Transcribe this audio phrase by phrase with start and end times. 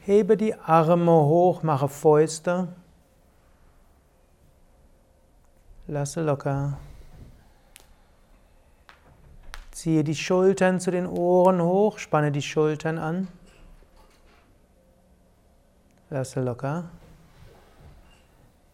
[0.00, 2.68] Hebe die Arme hoch, mache Fäuste.
[5.86, 6.78] Lasse locker.
[9.70, 13.28] Ziehe die Schultern zu den Ohren hoch, spanne die Schultern an.
[16.08, 16.84] Lasse locker.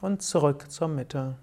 [0.00, 1.36] Und zurück zur Mitte.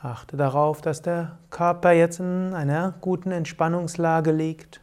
[0.00, 4.80] Achte darauf, dass der Körper jetzt in einer guten Entspannungslage liegt.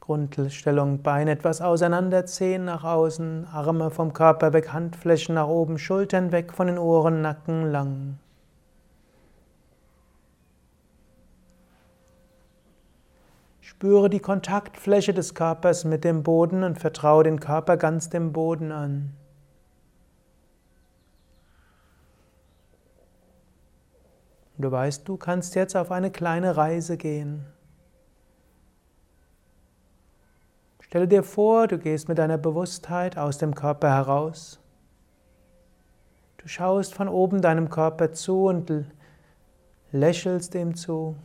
[0.00, 6.32] Grundstellung Beine etwas auseinander, Zehen nach außen, Arme vom Körper weg, Handflächen nach oben, Schultern
[6.32, 8.18] weg von den Ohren, Nacken lang.
[13.82, 18.70] Spüre die Kontaktfläche des Körpers mit dem Boden und vertraue den Körper ganz dem Boden
[18.70, 19.12] an.
[24.56, 27.44] Du weißt, du kannst jetzt auf eine kleine Reise gehen.
[30.78, 34.60] Stelle dir vor, du gehst mit deiner Bewusstheit aus dem Körper heraus.
[36.36, 38.84] Du schaust von oben deinem Körper zu und
[39.90, 41.16] lächelst ihm zu.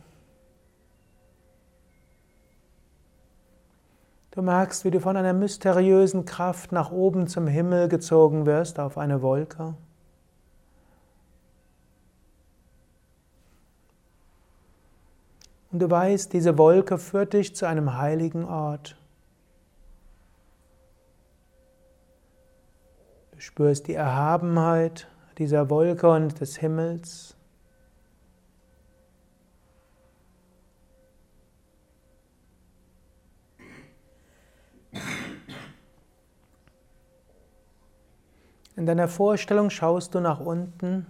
[4.38, 8.96] Du merkst, wie du von einer mysteriösen Kraft nach oben zum Himmel gezogen wirst auf
[8.96, 9.74] eine Wolke.
[15.72, 18.96] Und du weißt, diese Wolke führt dich zu einem heiligen Ort.
[23.32, 27.37] Du spürst die Erhabenheit dieser Wolke und des Himmels.
[38.78, 41.04] In deiner Vorstellung schaust du nach unten.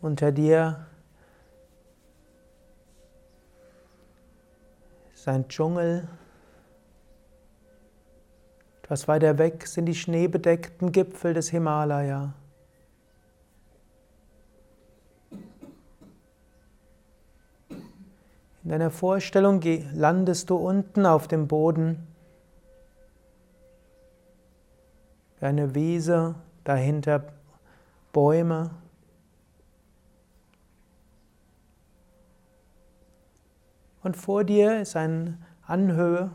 [0.00, 0.86] Unter dir
[5.12, 6.06] ist ein Dschungel.
[8.84, 12.32] Etwas weiter weg sind die schneebedeckten Gipfel des Himalaya.
[18.62, 19.60] In deiner Vorstellung
[19.92, 22.06] landest du unten auf dem Boden.
[25.40, 26.34] Eine Wiese,
[26.64, 27.32] dahinter
[28.12, 28.70] Bäume.
[34.02, 36.30] Und vor dir ist eine Anhöhe.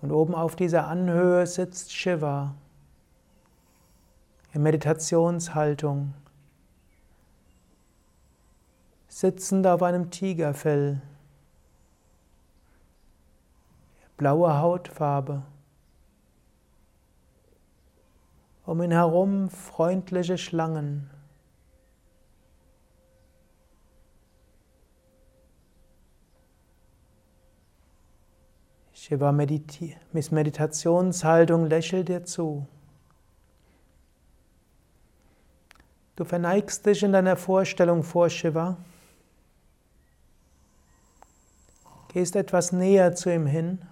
[0.00, 2.54] Und oben auf dieser Anhöhe sitzt Shiva
[4.52, 6.14] in Meditationshaltung,
[9.08, 11.02] sitzend auf einem Tigerfell,
[14.18, 15.42] blaue Hautfarbe,
[18.66, 21.08] um ihn herum freundliche Schlangen.
[28.92, 32.66] Shiva mit Meditationshaltung lächelt dir zu.
[36.16, 38.76] Du verneigst dich in deiner Vorstellung vor Shiva.
[42.08, 43.87] Gehst etwas näher zu ihm hin.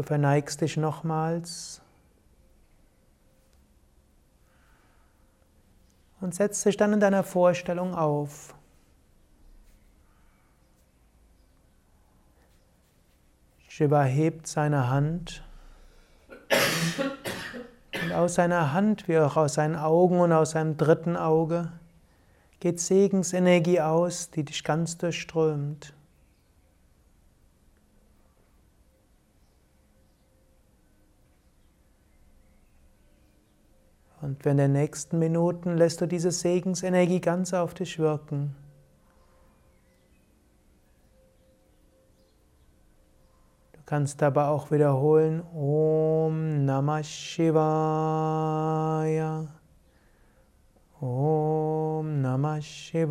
[0.00, 1.82] Du verneigst dich nochmals
[6.22, 8.54] und setzt dich dann in deiner Vorstellung auf.
[13.68, 15.44] Shiva hebt seine Hand
[18.02, 21.70] und aus seiner Hand wie auch aus seinen Augen und aus seinem dritten Auge
[22.58, 25.92] geht Segensenergie aus, die dich ganz durchströmt.
[34.30, 38.54] Und in den nächsten Minuten lässt du diese Segensenergie ganz auf dich wirken.
[43.86, 47.58] kannst aber auch wiederholen Om Namah Shivaya.
[51.00, 53.10] Om Namah Shivaya.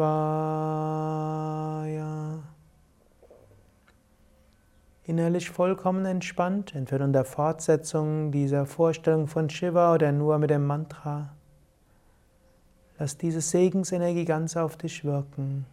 [5.09, 10.67] Innerlich vollkommen entspannt, entweder in der Fortsetzung dieser Vorstellung von Shiva oder nur mit dem
[10.67, 11.31] Mantra.
[12.99, 15.65] Lass diese Segensenergie ganz auf dich wirken.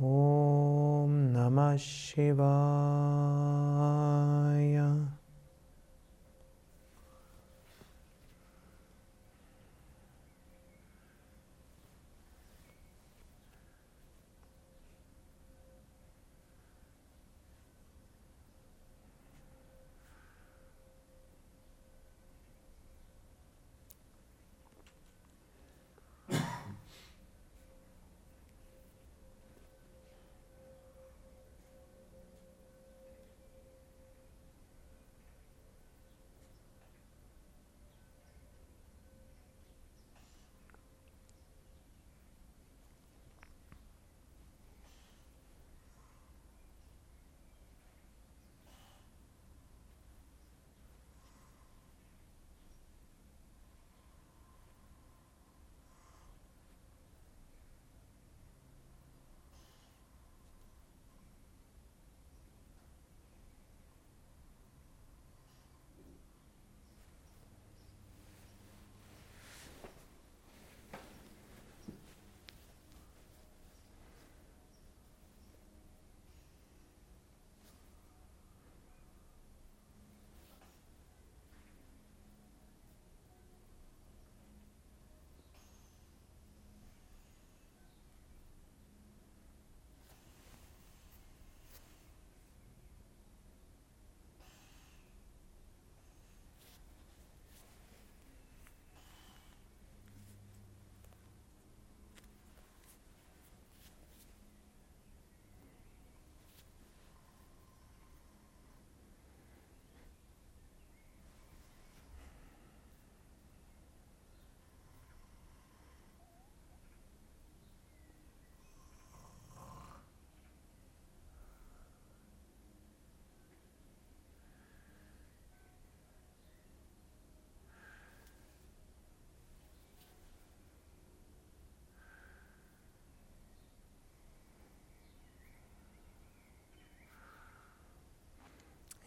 [0.00, 2.36] Om Namah Shivaya.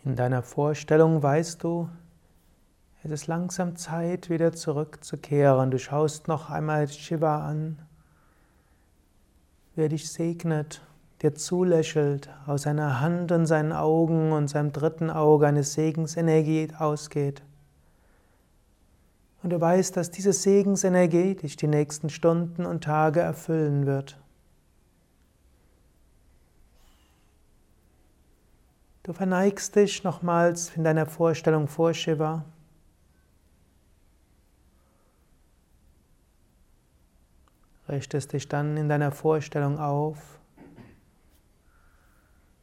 [0.05, 1.89] In deiner Vorstellung weißt du,
[3.03, 5.71] es ist langsam Zeit, wieder zurückzukehren.
[5.71, 7.79] Du schaust noch einmal Shiva an,
[9.75, 10.81] wer dich segnet,
[11.21, 17.41] dir zulächelt, aus seiner Hand und seinen Augen und seinem dritten Auge eine Segensenergie ausgeht.
[19.43, 24.17] Und du weißt, dass diese Segensenergie dich die nächsten Stunden und Tage erfüllen wird.
[29.09, 32.45] Du verneigst dich nochmals in deiner Vorstellung vor Shiva.
[37.87, 40.39] Richtest dich dann in deiner Vorstellung auf.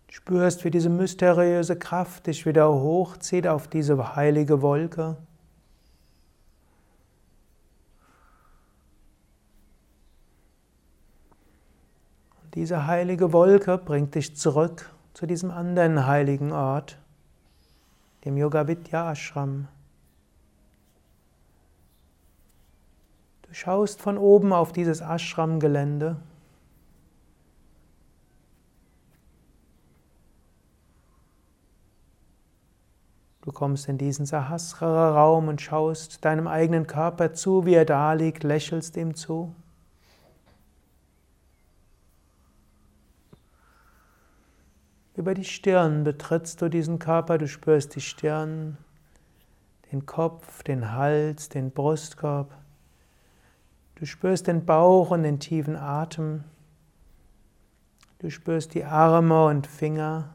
[0.09, 5.17] Spürst, wie diese mysteriöse Kraft dich wieder hochzieht auf diese heilige Wolke.
[12.41, 16.99] Und diese heilige Wolke bringt dich zurück zu diesem anderen heiligen Ort,
[18.27, 19.67] dem Yoga Vidya Ashram.
[23.41, 26.17] Du schaust von oben auf dieses Ashram-Gelände.
[33.57, 38.99] kommst in diesen Sahasrara-Raum und schaust deinem eigenen Körper zu, wie er da liegt, lächelst
[38.99, 39.55] ihm zu.
[45.17, 48.77] Über die Stirn betrittst du diesen Körper, du spürst die Stirn,
[49.91, 52.53] den Kopf, den Hals, den Brustkorb.
[53.95, 56.45] Du spürst den Bauch und den tiefen Atem.
[58.19, 60.35] Du spürst die Arme und Finger.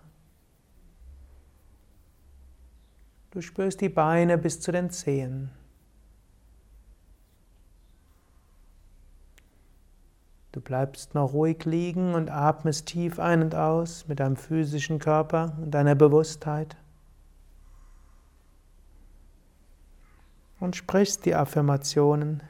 [3.30, 5.52] Du spürst die Beine bis zu den Zehen.
[10.52, 15.58] Du bleibst noch ruhig liegen und atmest tief ein und aus mit deinem physischen Körper
[15.62, 16.76] und deiner Bewusstheit.
[20.60, 22.44] Und sprichst die Affirmationen.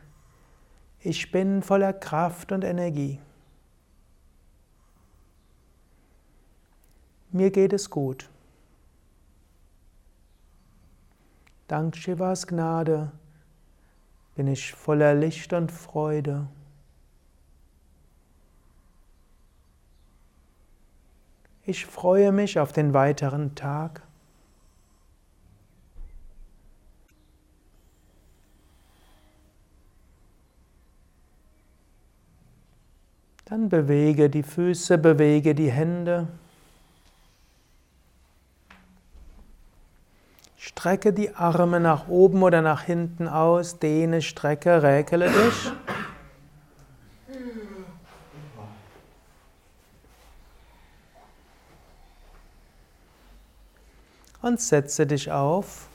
[0.99, 3.19] Ich bin voller Kraft und Energie.
[7.31, 8.29] Mir geht es gut.
[11.67, 13.11] Dank Shivas Gnade
[14.35, 16.47] bin ich voller Licht und Freude.
[21.65, 24.01] Ich freue mich auf den weiteren Tag.
[33.45, 36.29] Dann bewege die Füße, bewege die Hände.
[40.57, 45.71] Strecke die Arme nach oben oder nach hinten aus, dehne, strecke, räkele dich.
[54.41, 55.87] Und setze dich auf.